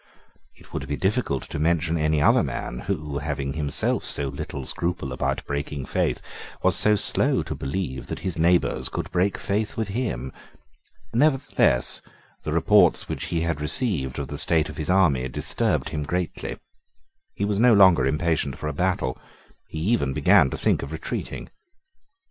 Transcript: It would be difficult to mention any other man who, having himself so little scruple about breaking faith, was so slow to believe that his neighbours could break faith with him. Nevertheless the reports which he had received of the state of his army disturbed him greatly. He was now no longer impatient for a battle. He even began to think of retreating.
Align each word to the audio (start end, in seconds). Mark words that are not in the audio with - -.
It 0.55 0.73
would 0.73 0.87
be 0.87 0.95
difficult 0.97 1.43
to 1.49 1.59
mention 1.59 1.95
any 1.95 2.23
other 2.23 2.41
man 2.41 2.79
who, 2.87 3.19
having 3.19 3.53
himself 3.53 4.03
so 4.03 4.29
little 4.29 4.65
scruple 4.65 5.13
about 5.13 5.45
breaking 5.45 5.85
faith, 5.85 6.23
was 6.63 6.75
so 6.75 6.95
slow 6.95 7.43
to 7.43 7.53
believe 7.53 8.07
that 8.07 8.21
his 8.21 8.35
neighbours 8.35 8.89
could 8.89 9.11
break 9.11 9.37
faith 9.37 9.77
with 9.77 9.89
him. 9.89 10.33
Nevertheless 11.13 12.01
the 12.41 12.51
reports 12.51 13.07
which 13.07 13.25
he 13.25 13.41
had 13.41 13.61
received 13.61 14.17
of 14.17 14.27
the 14.27 14.39
state 14.39 14.69
of 14.69 14.77
his 14.77 14.89
army 14.89 15.27
disturbed 15.29 15.89
him 15.89 16.01
greatly. 16.01 16.57
He 17.35 17.45
was 17.45 17.59
now 17.59 17.67
no 17.67 17.73
longer 17.75 18.07
impatient 18.07 18.57
for 18.57 18.67
a 18.67 18.73
battle. 18.73 19.19
He 19.67 19.77
even 19.77 20.13
began 20.13 20.49
to 20.49 20.57
think 20.57 20.81
of 20.81 20.91
retreating. 20.91 21.49